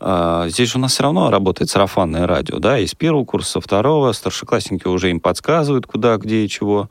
А, 0.00 0.48
Здесь 0.50 0.70
же 0.70 0.76
у 0.76 0.82
нас 0.82 0.92
все 0.92 1.04
равно 1.04 1.30
работает 1.30 1.70
сарафанное 1.70 2.26
радио, 2.26 2.58
да, 2.58 2.78
из 2.78 2.94
первого 2.94 3.24
курса, 3.24 3.52
со 3.52 3.60
второго, 3.62 4.12
старшеклассники 4.12 4.86
уже 4.86 5.08
им 5.08 5.20
подсказывают, 5.20 5.86
куда, 5.86 6.18
где 6.18 6.44
и 6.44 6.48
чего. 6.48 6.90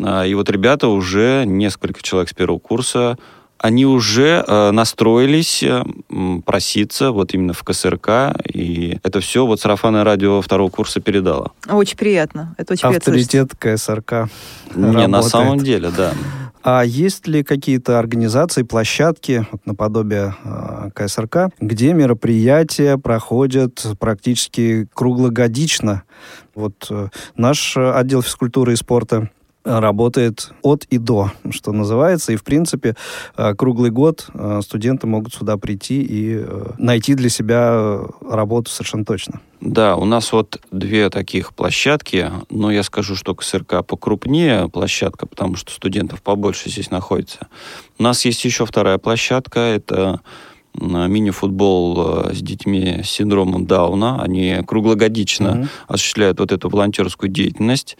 А, 0.00 0.26
И 0.26 0.34
вот 0.34 0.50
ребята 0.50 0.88
уже, 0.88 1.44
несколько 1.46 2.02
человек 2.02 2.28
с 2.28 2.34
первого 2.34 2.58
курса, 2.58 3.18
они 3.62 3.86
уже 3.86 4.44
э, 4.46 4.70
настроились 4.72 5.62
э, 5.62 5.84
проситься 6.44 7.12
вот 7.12 7.32
именно 7.32 7.52
в 7.52 7.62
КСРК, 7.62 8.36
и 8.52 8.98
это 9.04 9.20
все 9.20 9.46
вот 9.46 9.60
сарафанное 9.60 10.02
радио 10.02 10.42
второго 10.42 10.68
курса 10.68 11.00
передало. 11.00 11.52
Очень 11.70 11.96
приятно. 11.96 12.54
Это 12.58 12.72
очень 12.72 12.88
приятно 12.88 13.12
слышать. 13.12 13.34
Авторитет 13.34 13.78
КСРК. 13.78 14.12
Не, 14.74 15.06
на 15.06 15.22
самом 15.22 15.58
деле, 15.58 15.90
да. 15.96 16.12
А 16.64 16.84
есть 16.84 17.26
ли 17.26 17.42
какие-то 17.42 17.98
организации, 17.98 18.62
площадки, 18.62 19.46
вот 19.50 19.64
наподобие 19.64 20.34
э, 20.44 20.90
КСРК, 20.94 21.50
где 21.60 21.92
мероприятия 21.92 22.98
проходят 22.98 23.84
практически 23.98 24.88
круглогодично? 24.92 26.02
Вот 26.54 26.86
э, 26.90 27.08
наш 27.36 27.76
отдел 27.76 28.22
физкультуры 28.22 28.72
и 28.72 28.76
спорта 28.76 29.30
работает 29.64 30.52
от 30.62 30.84
и 30.84 30.98
до, 30.98 31.30
что 31.50 31.72
называется, 31.72 32.32
и, 32.32 32.36
в 32.36 32.44
принципе, 32.44 32.96
э, 33.36 33.54
круглый 33.54 33.90
год 33.90 34.28
э, 34.34 34.60
студенты 34.62 35.06
могут 35.06 35.34
сюда 35.34 35.56
прийти 35.56 36.02
и 36.02 36.38
э, 36.38 36.72
найти 36.78 37.14
для 37.14 37.28
себя 37.28 38.00
работу 38.20 38.70
совершенно 38.70 39.04
точно. 39.04 39.40
Да, 39.60 39.94
у 39.94 40.04
нас 40.04 40.32
вот 40.32 40.60
две 40.72 41.08
таких 41.08 41.54
площадки, 41.54 42.32
но 42.50 42.72
я 42.72 42.82
скажу, 42.82 43.14
что 43.14 43.34
КСРК 43.34 43.86
покрупнее 43.86 44.68
площадка, 44.68 45.26
потому 45.26 45.54
что 45.54 45.72
студентов 45.72 46.20
побольше 46.20 46.68
здесь 46.68 46.90
находится. 46.90 47.46
У 47.98 48.02
нас 48.02 48.24
есть 48.24 48.44
еще 48.44 48.66
вторая 48.66 48.98
площадка, 48.98 49.60
это 49.60 50.20
мини-футбол 50.74 52.26
э, 52.26 52.34
с 52.34 52.40
детьми 52.40 53.00
с 53.02 53.10
синдромом 53.10 53.66
Дауна. 53.66 54.20
Они 54.22 54.58
круглогодично 54.66 55.54
Мгм. 55.54 55.68
осуществляют 55.88 56.40
вот 56.40 56.52
эту 56.52 56.68
волонтерскую 56.68 57.30
деятельность. 57.30 57.96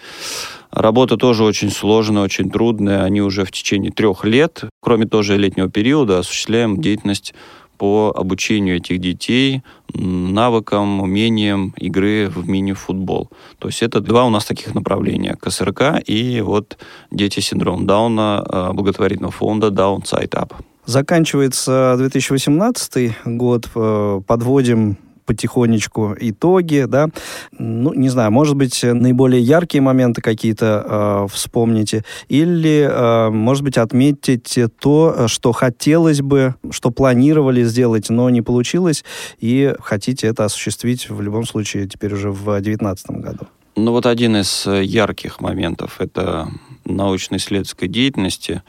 Работа 0.70 1.16
тоже 1.16 1.44
очень 1.44 1.70
сложная, 1.70 2.22
очень 2.22 2.50
трудная. 2.50 3.04
Они 3.04 3.20
уже 3.20 3.44
в 3.44 3.52
течение 3.52 3.90
трех 3.92 4.24
лет, 4.24 4.64
кроме 4.80 5.06
тоже 5.06 5.36
летнего 5.36 5.68
периода, 5.70 6.20
осуществляем 6.20 6.80
деятельность 6.80 7.34
по 7.76 8.12
обучению 8.16 8.76
этих 8.76 9.00
детей 9.00 9.62
навыкам, 9.92 11.00
умениям 11.00 11.74
игры 11.76 12.28
в 12.28 12.48
мини-футбол. 12.48 13.28
То 13.58 13.68
есть 13.68 13.82
это 13.82 14.00
два 14.00 14.24
у 14.24 14.30
нас 14.30 14.44
таких 14.44 14.74
направления. 14.74 15.36
КСРК 15.40 16.00
и 16.06 16.40
вот 16.40 16.78
дети 17.10 17.40
с 17.40 17.46
синдромом 17.46 17.86
Дауна 17.86 18.44
э, 18.48 18.70
благотворительного 18.72 19.32
фонда 19.32 19.68
Down 19.68 20.04
Side 20.04 20.30
Up. 20.30 20.52
Заканчивается 20.84 21.94
2018 21.96 23.16
год, 23.24 23.68
э, 23.74 24.20
подводим 24.26 24.96
потихонечку 25.24 26.16
итоги, 26.18 26.84
да. 26.88 27.08
Ну, 27.56 27.94
не 27.94 28.08
знаю, 28.08 28.32
может 28.32 28.56
быть, 28.56 28.82
наиболее 28.82 29.40
яркие 29.40 29.80
моменты 29.80 30.20
какие-то 30.20 30.84
э, 30.84 31.32
вспомните, 31.32 32.04
или, 32.28 32.88
э, 32.90 33.30
может 33.30 33.62
быть, 33.62 33.78
отметите 33.78 34.66
то, 34.66 35.28
что 35.28 35.52
хотелось 35.52 36.20
бы, 36.20 36.56
что 36.70 36.90
планировали 36.90 37.62
сделать, 37.62 38.10
но 38.10 38.28
не 38.30 38.42
получилось, 38.42 39.04
и 39.38 39.72
хотите 39.80 40.26
это 40.26 40.44
осуществить 40.44 41.08
в 41.08 41.20
любом 41.20 41.46
случае 41.46 41.86
теперь 41.86 42.12
уже 42.14 42.30
в 42.30 42.44
2019 42.44 43.10
году. 43.12 43.46
Ну 43.76 43.92
вот 43.92 44.04
один 44.04 44.36
из 44.36 44.66
ярких 44.66 45.40
моментов 45.40 45.96
это 46.00 46.48
научно-исследовательской 46.84 47.88
деятельности. 47.88 48.62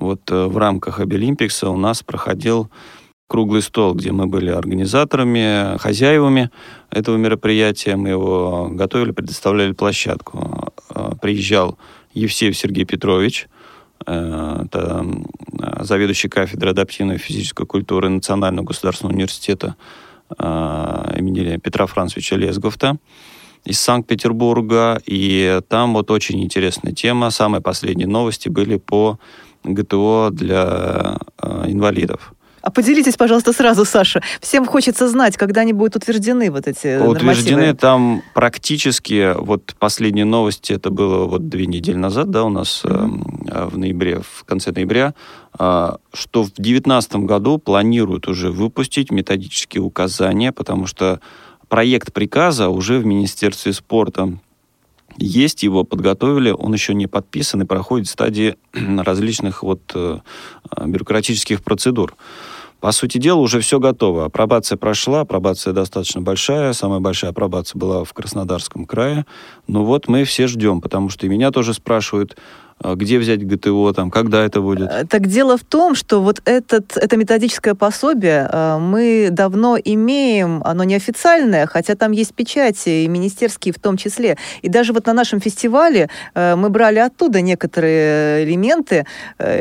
Вот 0.00 0.30
э, 0.30 0.46
в 0.46 0.56
рамках 0.56 1.00
Обилимпикса 1.00 1.68
у 1.70 1.76
нас 1.76 2.02
проходил 2.02 2.70
круглый 3.26 3.62
стол, 3.62 3.94
где 3.94 4.12
мы 4.12 4.26
были 4.26 4.50
организаторами, 4.50 5.76
хозяевами 5.78 6.50
этого 6.90 7.16
мероприятия. 7.16 7.96
Мы 7.96 8.10
его 8.10 8.68
готовили, 8.70 9.10
предоставляли 9.10 9.72
площадку. 9.72 10.72
Э, 10.94 11.10
Приезжал 11.20 11.78
Евсеев 12.14 12.56
Сергей 12.56 12.84
Петрович, 12.84 13.48
э, 14.06 14.62
это 14.66 15.04
заведующий 15.80 16.28
кафедрой 16.28 16.72
адаптивной 16.72 17.18
физической 17.18 17.66
культуры 17.66 18.08
Национального 18.08 18.66
государственного 18.66 19.14
университета 19.14 19.76
имени 20.30 21.56
Петра 21.56 21.86
Францевича 21.86 22.36
Лесговта 22.36 22.98
из 23.64 23.80
Санкт-Петербурга, 23.80 25.00
и 25.06 25.60
там 25.68 25.94
вот 25.94 26.10
очень 26.10 26.42
интересная 26.42 26.92
тема. 26.92 27.30
Самые 27.30 27.62
последние 27.62 28.08
новости 28.08 28.50
были 28.50 28.76
по 28.76 29.18
ГТО 29.74 30.30
для 30.32 31.18
э, 31.42 31.64
инвалидов. 31.68 32.34
А 32.60 32.70
поделитесь, 32.70 33.16
пожалуйста, 33.16 33.52
сразу, 33.52 33.84
Саша. 33.84 34.20
Всем 34.40 34.66
хочется 34.66 35.08
знать, 35.08 35.36
когда 35.36 35.62
они 35.62 35.72
будут 35.72 35.96
утверждены, 35.96 36.50
вот 36.50 36.66
эти 36.66 37.00
Утверждены 37.00 37.56
нормативы. 37.56 37.78
там 37.78 38.22
практически, 38.34 39.34
вот 39.38 39.74
последние 39.78 40.24
новости, 40.24 40.72
это 40.72 40.90
было 40.90 41.24
вот 41.24 41.48
две 41.48 41.66
недели 41.66 41.96
назад, 41.96 42.30
да, 42.30 42.44
у 42.44 42.50
нас 42.50 42.82
э, 42.84 42.88
в 42.90 43.78
ноябре, 43.78 44.20
в 44.20 44.44
конце 44.44 44.72
ноября, 44.72 45.14
э, 45.58 45.92
что 46.12 46.42
в 46.42 46.52
2019 46.52 47.16
году 47.16 47.58
планируют 47.58 48.28
уже 48.28 48.50
выпустить 48.50 49.10
методические 49.10 49.82
указания, 49.82 50.52
потому 50.52 50.86
что 50.86 51.20
проект 51.68 52.12
приказа 52.12 52.68
уже 52.68 52.98
в 52.98 53.06
Министерстве 53.06 53.72
спорта 53.72 54.36
есть, 55.18 55.62
его 55.62 55.84
подготовили, 55.84 56.50
он 56.50 56.72
еще 56.72 56.94
не 56.94 57.06
подписан 57.06 57.62
и 57.62 57.66
проходит 57.66 58.08
стадии 58.08 58.56
различных 58.72 59.62
вот 59.62 59.80
э, 59.94 60.20
э, 60.76 60.86
бюрократических 60.86 61.62
процедур. 61.62 62.16
По 62.80 62.92
сути 62.92 63.18
дела, 63.18 63.38
уже 63.40 63.58
все 63.58 63.80
готово. 63.80 64.26
Апробация 64.26 64.78
прошла, 64.78 65.22
апробация 65.22 65.72
достаточно 65.72 66.20
большая. 66.20 66.72
Самая 66.72 67.00
большая 67.00 67.32
апробация 67.32 67.76
была 67.76 68.04
в 68.04 68.12
Краснодарском 68.12 68.86
крае. 68.86 69.26
Ну 69.66 69.84
вот 69.84 70.06
мы 70.06 70.22
все 70.22 70.46
ждем, 70.46 70.80
потому 70.80 71.08
что 71.08 71.26
и 71.26 71.28
меня 71.28 71.50
тоже 71.50 71.74
спрашивают, 71.74 72.36
где 72.82 73.18
взять 73.18 73.46
ГТО, 73.46 73.92
там, 73.92 74.10
когда 74.10 74.44
это 74.44 74.60
будет. 74.60 74.90
Э, 74.90 75.04
Так 75.06 75.26
дело 75.26 75.56
в 75.56 75.64
том, 75.64 75.94
что 75.94 76.22
вот 76.22 76.40
этот, 76.44 76.96
это 76.96 77.16
методическое 77.16 77.74
пособие 77.74 78.48
э, 78.50 78.78
мы 78.78 79.28
давно 79.30 79.76
имеем, 79.82 80.62
оно 80.64 80.84
неофициальное, 80.84 81.66
хотя 81.66 81.94
там 81.94 82.12
есть 82.12 82.34
печати, 82.34 83.04
и 83.04 83.08
министерские 83.08 83.72
в 83.72 83.78
том 83.78 83.96
числе. 83.96 84.36
И 84.62 84.68
даже 84.68 84.92
вот 84.92 85.06
на 85.06 85.12
нашем 85.12 85.40
фестивале 85.40 86.08
э, 86.34 86.56
мы 86.56 86.70
брали 86.70 86.98
оттуда 86.98 87.40
некоторые 87.40 88.44
элементы, 88.44 89.06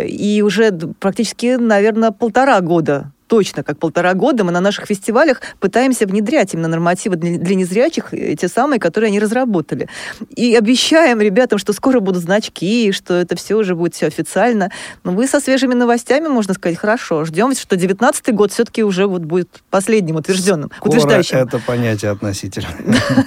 и 0.08 0.42
уже 0.46 0.72
практически, 1.00 1.58
наверное, 1.58 2.12
полтора 2.12 2.62
года 2.62 3.12
точно 3.28 3.64
как 3.64 3.78
полтора 3.78 4.14
года 4.14 4.44
мы 4.44 4.52
на 4.52 4.62
наших 4.62 4.86
фестивалях 4.86 5.42
пытаемся 5.60 6.06
внедрять 6.06 6.54
именно 6.54 6.68
нормативы 6.68 7.16
для, 7.16 7.56
незрячих, 7.56 8.14
э, 8.14 8.36
те 8.36 8.48
самые, 8.48 8.80
которые 8.80 9.10
они 9.10 9.20
разработали. 9.20 9.88
И 10.36 10.56
обещаем 10.56 11.22
ребятам, 11.22 11.60
что 11.60 11.74
скоро 11.74 12.00
будут 12.00 12.24
значки, 12.24 12.92
что 12.92 13.14
это 13.14 13.36
все 13.36 13.56
уже 13.56 13.76
будет 13.76 13.96
все 13.96 14.08
официально. 14.08 14.72
Но 15.04 15.12
вы 15.12 15.28
со 15.28 15.40
свежими 15.40 15.74
новостями, 15.74 16.28
можно 16.28 16.54
сказать, 16.54 16.78
хорошо. 16.78 17.26
Ждем, 17.26 17.54
что 17.54 17.76
19 17.76 18.34
год 18.34 18.52
все-таки 18.52 18.84
уже 18.84 19.08
вот 19.08 19.22
будет 19.22 19.50
последним 19.70 20.16
утвержденным, 20.16 20.72
Скоро 20.78 20.90
утверждающим. 20.90 21.38
это 21.38 21.60
понятие 21.60 22.12
относительно. 22.12 22.68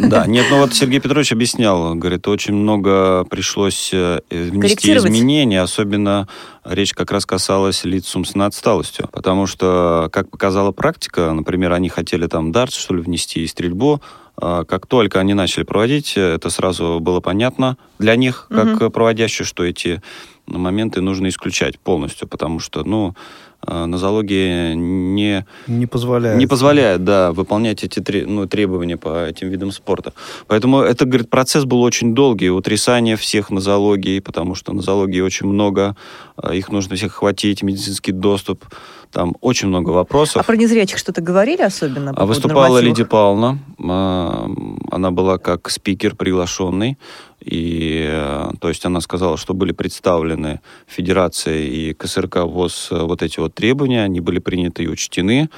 Да, 0.00 0.26
нет, 0.26 0.46
ну 0.50 0.58
вот 0.58 0.74
Сергей 0.74 1.00
Петрович 1.00 1.32
объяснял, 1.32 1.94
говорит, 1.94 2.26
очень 2.26 2.54
много 2.54 3.24
пришлось 3.24 3.90
э, 3.92 4.20
внести 4.30 4.96
изменений, 4.96 5.56
особенно 5.56 6.26
речь 6.64 6.94
как 6.94 7.10
раз 7.10 7.26
касалась 7.26 7.84
лиц 7.84 8.06
с 8.06 8.16
умственной 8.16 8.46
отсталостью, 8.46 9.08
потому 9.12 9.46
что, 9.46 10.08
как 10.12 10.30
показала 10.30 10.72
практика, 10.72 11.32
например, 11.32 11.72
они 11.72 11.88
хотели 11.88 12.26
там 12.26 12.52
дартс, 12.52 12.76
что 12.76 12.94
ли, 12.94 13.00
внести 13.02 13.42
и 13.42 13.46
стрельбу, 13.46 14.00
а 14.36 14.64
как 14.64 14.86
только 14.86 15.20
они 15.20 15.34
начали 15.34 15.64
проводить, 15.64 16.16
это 16.16 16.48
сразу 16.50 16.98
было 17.00 17.20
понятно 17.20 17.76
для 17.98 18.16
них, 18.16 18.46
как 18.48 18.66
Мгм. 18.66 18.86
э, 18.86 18.90
проводящих, 18.90 19.46
что 19.46 19.64
эти 19.64 20.02
моменты 20.46 21.00
нужно 21.00 21.28
исключать 21.28 21.78
полностью, 21.78 22.26
потому 22.26 22.58
что, 22.60 22.82
ну, 22.84 23.14
нозология 23.66 24.74
не 24.74 25.44
Не 25.66 25.86
позволяет. 25.86 26.38
не 26.38 26.46
позволяет, 26.46 27.04
да, 27.04 27.32
выполнять 27.32 27.84
эти 27.84 28.00
тре- 28.00 28.26
ну, 28.26 28.46
требования 28.46 28.96
по 28.96 29.26
этим 29.26 29.48
видам 29.48 29.70
спорта. 29.72 30.12
Поэтому 30.46 30.80
это, 30.80 31.04
говорит, 31.04 31.28
процесс 31.30 31.64
был 31.64 31.82
очень 31.82 32.14
долгий, 32.14 32.50
утрясание 32.50 33.16
всех 33.16 33.50
нозологий, 33.50 34.20
потому 34.20 34.54
что 34.54 34.72
нозологии 34.72 35.20
очень 35.20 35.46
много, 35.46 35.96
а, 36.36 36.54
их 36.54 36.70
нужно 36.70 36.96
всех 36.96 37.12
хватить, 37.14 37.62
медицинский 37.62 38.12
доступ, 38.12 38.64
там 39.12 39.34
очень 39.40 39.68
много 39.68 39.90
А 39.90 39.94
вопросов. 39.94 40.46
про 40.46 40.56
незрячих 40.56 40.96
что-то 40.98 41.20
говорили 41.20 41.62
особенно? 41.62 42.14
по 42.14 42.22
А 42.22 42.26
выступала? 42.26 42.78
Лидия 42.78 43.04
Павловна. 43.04 43.58
а, 43.82 44.48
Она 44.90 45.10
была 45.10 45.38
как 45.38 45.68
спикер 45.70 46.14
приглашенный. 46.16 46.96
И, 47.40 48.06
э, 48.08 48.50
то 48.60 48.68
есть 48.68 48.84
она 48.84 49.00
сказала, 49.00 49.36
что 49.36 49.54
были 49.54 49.72
представлены 49.72 50.60
Федерация 50.86 51.58
и 51.58 51.94
КСРК 51.94 52.44
ВОЗ 52.44 52.88
э, 52.90 53.02
вот 53.02 53.22
эти 53.22 53.40
вот 53.40 53.54
требования, 53.54 54.04
они 54.04 54.20
были 54.20 54.38
приняты 54.38 54.84
и 54.84 54.88
учтены. 54.88 55.48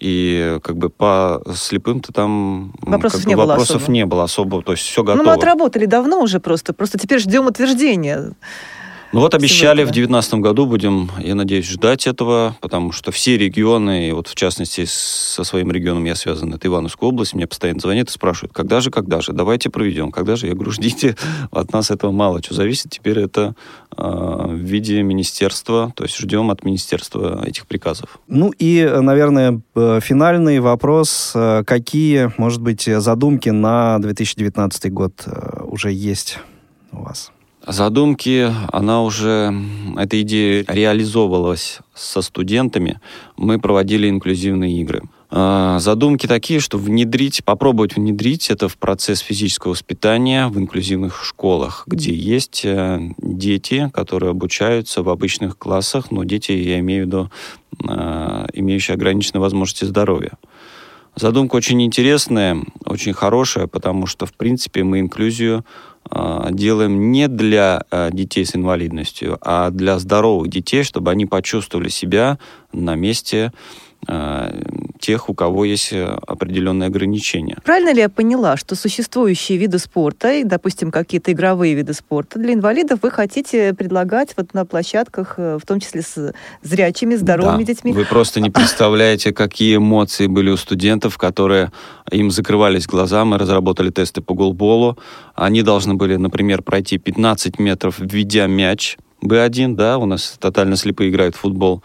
И 0.00 0.58
как 0.62 0.76
бы 0.76 0.90
по 0.90 1.40
слепым-то 1.54 2.12
там 2.12 2.72
Вопросов 2.82 3.20
как 3.20 3.24
бы, 3.24 3.28
не 3.28 3.36
было 3.36 3.54
особо. 3.54 3.92
не 3.92 4.06
было 4.06 4.24
особо, 4.24 4.62
то 4.62 4.72
есть 4.72 4.84
все 4.84 5.02
Ну, 5.02 5.06
готово. 5.06 5.24
мы 5.24 5.32
отработали 5.32 5.86
давно 5.86 6.20
уже 6.20 6.40
просто. 6.40 6.72
Просто 6.72 6.98
теперь 6.98 7.20
ждем 7.20 7.46
утверждения. 7.46 8.32
Ну 9.14 9.20
вот 9.20 9.32
обещали 9.32 9.82
этого. 9.82 9.92
в 9.92 9.94
2019 9.94 10.34
году, 10.34 10.66
будем, 10.66 11.08
я 11.20 11.36
надеюсь, 11.36 11.68
ждать 11.68 12.08
этого, 12.08 12.56
потому 12.60 12.90
что 12.90 13.12
все 13.12 13.38
регионы, 13.38 14.08
и 14.08 14.12
вот 14.12 14.26
в 14.26 14.34
частности 14.34 14.86
со 14.88 15.44
своим 15.44 15.70
регионом 15.70 16.04
я 16.04 16.16
связан, 16.16 16.52
это 16.52 16.66
Ивановская 16.66 17.08
область, 17.10 17.32
мне 17.32 17.46
постоянно 17.46 17.78
звонят 17.78 18.08
и 18.08 18.10
спрашивают, 18.10 18.52
когда 18.52 18.80
же, 18.80 18.90
когда 18.90 19.20
же, 19.20 19.32
давайте 19.32 19.70
проведем, 19.70 20.10
когда 20.10 20.34
же, 20.34 20.48
я 20.48 20.54
говорю, 20.54 20.72
ждите, 20.72 21.16
от 21.52 21.72
нас 21.72 21.92
этого 21.92 22.10
мало 22.10 22.42
что 22.42 22.54
зависит, 22.54 22.90
теперь 22.90 23.20
это 23.20 23.54
э, 23.96 24.02
в 24.02 24.56
виде 24.56 25.00
министерства, 25.02 25.92
то 25.94 26.02
есть 26.02 26.18
ждем 26.18 26.50
от 26.50 26.64
министерства 26.64 27.40
этих 27.46 27.68
приказов. 27.68 28.18
Ну 28.26 28.52
и, 28.58 28.84
наверное, 29.00 29.60
э, 29.76 30.00
финальный 30.02 30.58
вопрос. 30.58 31.30
Э, 31.36 31.62
Какие, 31.64 32.32
может 32.36 32.60
быть, 32.60 32.82
задумки 32.82 33.50
на 33.50 33.96
2019 34.00 34.92
год 34.92 35.22
э, 35.26 35.60
уже 35.62 35.92
есть 35.92 36.40
у 36.90 37.02
вас? 37.02 37.30
Задумки, 37.66 38.52
она 38.72 39.02
уже, 39.02 39.54
эта 39.96 40.20
идея 40.20 40.64
реализовывалась 40.68 41.78
со 41.94 42.20
студентами. 42.20 43.00
Мы 43.38 43.58
проводили 43.58 44.08
инклюзивные 44.08 44.80
игры. 44.82 45.02
А, 45.30 45.78
Задумки 45.78 46.26
такие, 46.26 46.60
что 46.60 46.76
внедрить, 46.76 47.42
попробовать 47.42 47.96
внедрить 47.96 48.50
это 48.50 48.68
в 48.68 48.76
процесс 48.76 49.20
физического 49.20 49.72
воспитания 49.72 50.48
в 50.48 50.58
инклюзивных 50.58 51.24
школах, 51.24 51.84
где 51.86 52.12
есть 52.12 52.62
э, 52.64 53.00
дети, 53.18 53.90
которые 53.94 54.30
обучаются 54.30 55.02
в 55.02 55.08
обычных 55.08 55.56
классах, 55.56 56.10
но 56.10 56.24
дети, 56.24 56.52
я 56.52 56.78
имею 56.80 57.04
в 57.04 57.06
виду, 57.06 57.30
э, 57.88 58.46
имеющие 58.52 58.94
ограниченные 58.94 59.40
возможности 59.40 59.86
здоровья. 59.86 60.32
Задумка 61.16 61.56
очень 61.56 61.80
интересная, 61.82 62.58
очень 62.84 63.12
хорошая, 63.12 63.68
потому 63.68 64.06
что, 64.06 64.26
в 64.26 64.34
принципе, 64.34 64.82
мы 64.82 64.98
инклюзию 64.98 65.64
делаем 66.50 67.12
не 67.12 67.28
для 67.28 67.84
э, 67.90 68.10
детей 68.12 68.44
с 68.44 68.54
инвалидностью, 68.54 69.38
а 69.40 69.70
для 69.70 69.98
здоровых 69.98 70.48
детей, 70.48 70.82
чтобы 70.84 71.10
они 71.10 71.26
почувствовали 71.26 71.88
себя 71.88 72.38
на 72.72 72.94
месте 72.94 73.52
тех, 75.04 75.28
у 75.28 75.34
кого 75.34 75.66
есть 75.66 75.92
э, 75.92 76.16
определенные 76.26 76.86
ограничения. 76.86 77.58
Правильно 77.62 77.92
ли 77.92 78.00
я 78.00 78.08
поняла, 78.08 78.56
что 78.56 78.74
существующие 78.74 79.58
виды 79.58 79.78
спорта, 79.78 80.32
и, 80.32 80.44
допустим, 80.44 80.90
какие-то 80.90 81.32
игровые 81.32 81.74
виды 81.74 81.92
спорта 81.92 82.38
для 82.38 82.54
инвалидов 82.54 83.00
вы 83.02 83.10
хотите 83.10 83.74
предлагать 83.74 84.34
вот 84.36 84.54
на 84.54 84.64
площадках, 84.64 85.34
э, 85.36 85.58
в 85.62 85.66
том 85.66 85.80
числе 85.80 86.00
с 86.00 86.32
зрячими, 86.62 87.16
здоровыми 87.16 87.64
Да. 87.64 87.72
детьми? 87.74 87.92
Вы 87.92 88.06
просто 88.06 88.40
не 88.40 88.50
представляете, 88.50 89.32
какие 89.32 89.76
эмоции 89.76 90.26
были 90.26 90.48
у 90.50 90.56
студентов, 90.56 91.18
которые 91.18 91.70
им 92.10 92.30
закрывались 92.30 92.86
глаза. 92.86 93.24
Мы 93.26 93.36
разработали 93.36 93.90
тесты 93.90 94.22
по 94.22 94.34
голболу. 94.34 94.96
Они 95.34 95.62
должны 95.62 95.94
были, 95.94 96.16
например, 96.16 96.62
пройти 96.62 96.96
15 96.96 97.58
метров, 97.58 97.98
введя 97.98 98.46
мяч. 98.46 98.96
Б1, 99.22 99.74
да, 99.74 99.98
у 99.98 100.06
нас 100.06 100.36
тотально 100.38 100.76
слепые 100.76 101.10
играют 101.10 101.34
в 101.34 101.40
футбол. 101.40 101.82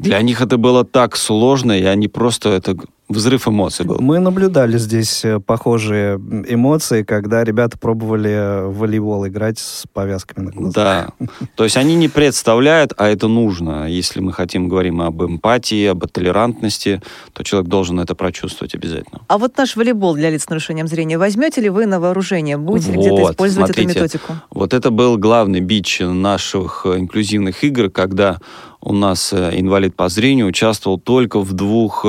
Для 0.00 0.22
них 0.22 0.40
это 0.40 0.56
было 0.56 0.84
так 0.84 1.16
сложно, 1.16 1.72
и 1.78 1.84
они 1.84 2.08
просто... 2.08 2.48
Это 2.48 2.76
взрыв 3.10 3.48
эмоций 3.48 3.84
был. 3.84 3.98
Мы 4.00 4.18
наблюдали 4.20 4.78
здесь 4.78 5.24
э, 5.24 5.40
похожие 5.40 6.16
эмоции, 6.16 7.02
когда 7.02 7.44
ребята 7.44 7.76
пробовали 7.76 8.30
э, 8.30 8.66
в 8.66 8.78
волейбол 8.78 9.26
играть 9.26 9.58
с 9.58 9.84
повязками 9.92 10.46
на 10.46 10.50
глазах. 10.52 10.74
Да. 10.74 11.26
То 11.56 11.64
есть 11.64 11.76
они 11.76 11.96
не 11.96 12.08
представляют, 12.08 12.92
а 12.96 13.08
это 13.08 13.28
нужно. 13.28 13.88
Если 13.88 14.20
мы 14.20 14.32
хотим 14.32 14.68
говорить 14.68 14.94
об 14.98 15.22
эмпатии, 15.22 15.86
об 15.86 16.06
толерантности, 16.06 17.02
то 17.32 17.42
человек 17.42 17.68
должен 17.68 18.00
это 18.00 18.14
прочувствовать 18.14 18.74
обязательно. 18.74 19.20
А 19.28 19.38
вот 19.38 19.56
наш 19.56 19.76
волейбол 19.76 20.14
для 20.14 20.30
лиц 20.30 20.44
с 20.44 20.48
нарушением 20.48 20.86
зрения 20.86 21.18
возьмете 21.18 21.60
ли 21.60 21.68
вы 21.68 21.86
на 21.86 22.00
вооружение? 22.00 22.56
Будете 22.56 22.92
ли 22.92 22.96
Вот, 22.96 23.06
где-то 23.06 23.32
использовать 23.32 23.74
смотрите. 23.74 23.90
эту 23.90 24.00
методику? 24.00 24.32
Вот 24.50 24.72
это 24.72 24.90
был 24.90 25.18
главный 25.18 25.60
бич 25.60 26.00
наших 26.00 26.82
э, 26.86 26.98
инклюзивных 26.98 27.62
игр, 27.64 27.90
когда 27.90 28.38
у 28.80 28.94
нас 28.94 29.34
инвалид 29.34 29.94
по 29.94 30.08
зрению 30.08 30.46
участвовал 30.46 30.98
только 30.98 31.40
в 31.40 31.52
двух 31.52 32.06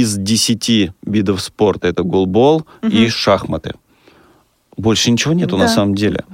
из 0.00 0.16
десяти 0.16 0.92
видов 1.04 1.40
спорта. 1.42 1.88
Это 1.88 2.02
голбол 2.02 2.64
и 2.82 3.08
шахматы. 3.08 3.74
Больше 4.78 5.10
ничего 5.10 5.34
нету 5.34 5.58
на 5.58 5.64
Да. 5.66 5.68
самом 5.68 5.94
деле. 5.94 6.24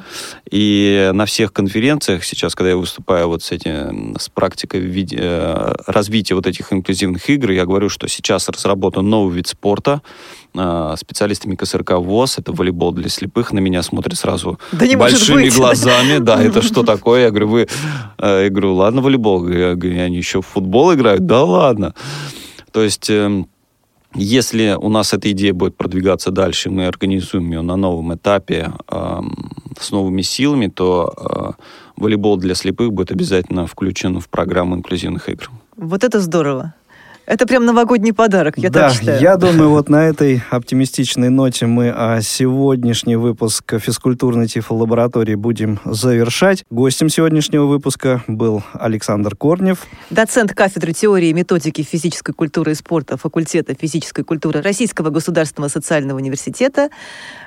И 0.49 1.11
на 1.13 1.25
всех 1.27 1.53
конференциях 1.53 2.23
сейчас, 2.25 2.55
когда 2.55 2.71
я 2.71 2.77
выступаю 2.77 3.27
вот 3.27 3.43
с 3.43 3.51
этим, 3.51 4.15
с 4.17 4.29
практикой 4.29 4.79
виде, 4.81 5.17
э, 5.21 5.75
развития 5.89 6.35
вот 6.37 6.47
этих 6.47 6.73
инклюзивных 6.73 7.29
игр, 7.31 7.51
я 7.51 7.65
говорю, 7.67 7.89
что 7.89 8.07
сейчас 8.09 8.49
разработан 8.49 9.11
новый 9.11 9.35
вид 9.35 9.49
спорта 9.49 10.03
э, 10.55 10.95
специалистами 10.97 11.57
КСРК 11.57 11.95
ВОЗ, 11.99 12.39
это 12.39 12.53
волейбол 12.53 12.93
для 12.93 13.09
слепых, 13.09 13.53
на 13.53 13.59
меня 13.59 13.83
смотрят 13.83 14.17
сразу 14.17 14.59
Да 14.71 14.87
не 14.87 14.95
большими 14.95 15.49
глазами, 15.49 16.19
да, 16.19 16.41
это 16.49 16.63
что 16.63 16.85
такое? 16.85 17.23
Я 17.25 17.31
говорю, 17.31 17.49
вы, 17.49 17.69
э, 18.19 18.41
я 18.45 18.51
говорю, 18.51 18.75
ладно, 18.75 19.03
волейбол, 19.03 19.49
я 19.49 19.75
говорю, 19.75 20.01
они 20.01 20.17
еще 20.17 20.43
в 20.43 20.47
футбол 20.47 20.95
играют, 20.95 21.27
да 21.27 21.43
ладно. 21.43 21.93
То 22.73 22.83
есть 22.83 23.11
эм, 23.11 23.49
если 24.15 24.77
у 24.81 24.89
нас 24.89 25.13
эта 25.13 25.31
идея 25.33 25.53
будет 25.53 25.77
продвигаться 25.77 26.31
дальше, 26.31 26.71
мы 26.71 26.87
организуем 26.87 27.51
ее 27.51 27.63
на 27.63 27.77
новом 27.77 28.15
этапе 28.15 28.73
эм, 28.91 29.51
с 29.79 29.91
новыми 29.91 30.23
силами, 30.23 30.69
то 30.69 31.13
э, 31.17 31.63
волейбол 31.97 32.39
для 32.39 32.55
слепых 32.55 32.93
будет 32.93 33.11
обязательно 33.11 33.67
включен 33.67 34.19
в 34.21 34.29
программу 34.29 34.77
инклюзивных 34.77 35.29
игр. 35.29 35.51
Вот 35.77 36.05
это 36.05 36.21
здорово. 36.21 36.75
Это 37.29 37.47
прям 37.47 37.67
новогодний 37.67 38.15
подарок, 38.15 38.55
я 38.57 38.71
да, 38.71 38.89
так 38.89 38.99
считаю. 38.99 39.21
я 39.21 39.37
думаю, 39.37 39.69
вот 39.69 39.91
на 39.91 40.09
этой 40.09 40.43
оптимистичной 40.49 41.29
ноте 41.29 41.67
мы 41.67 41.93
а, 41.95 42.23
сегодняшний 42.23 43.17
выпуск 43.17 43.79
физкультурной 43.79 44.47
тифлолаборатории 44.47 45.35
будем 45.35 45.79
завершать. 45.85 46.65
Гостем 46.71 47.11
сегодняшнего 47.11 47.67
выпуска 47.67 48.25
был 48.29 48.63
Александр 48.73 49.37
Корнев. 49.37 49.87
Доцент 50.09 50.55
кафедры 50.55 50.95
теории 50.95 51.29
и 51.29 51.33
методики 51.35 51.83
физической 51.83 52.33
культуры 52.33 52.73
и 52.73 52.75
спорта 52.75 53.19
факультета 53.19 53.75
физической 53.75 54.23
культуры 54.23 54.63
Российского 54.63 55.11
государственного 55.11 55.69
социального 55.69 56.17
университета. 56.17 56.89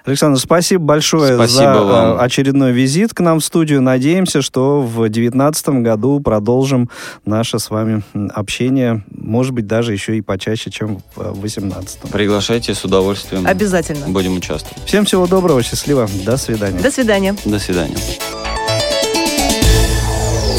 Александр, 0.06 0.38
спасибо 0.40 0.84
большое 0.84 1.34
Спасибо 1.34 1.74
за 1.74 1.82
вам. 1.82 2.20
очередной 2.20 2.72
визит 2.72 3.16
к 3.16 3.20
нам 3.20 3.40
в 3.40 3.44
студию. 3.44 3.82
Надеемся, 3.82 4.44
что 4.44 4.84
в 4.84 4.98
2019 4.98 5.70
году 5.82 6.20
продолжим 6.20 6.88
наше 7.26 7.58
с 7.58 7.72
вами 7.72 8.04
общение, 8.14 9.04
может 9.10 9.54
быть, 9.54 9.71
даже 9.72 9.94
еще 9.94 10.18
и 10.18 10.22
почаще, 10.22 10.70
чем 10.70 11.02
в 11.16 11.32
2018. 11.40 12.00
Приглашайте 12.12 12.76
с 12.76 12.84
удовольствием. 12.84 13.48
Обязательно. 13.48 14.10
Будем 14.10 14.36
участвовать. 14.36 14.86
Всем 14.86 15.06
всего 15.06 15.28
доброго, 15.28 15.64
счастливо, 15.64 16.10
до 16.26 16.36
свидания. 16.36 16.78
До 16.82 16.92
свидания. 16.92 17.38
До 17.46 17.58
свидания. 17.58 17.96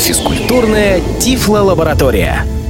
Физкультурная 0.01 1.03
Тифло-лаборатория. 1.21 2.62